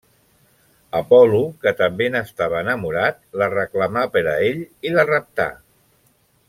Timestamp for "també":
1.83-2.07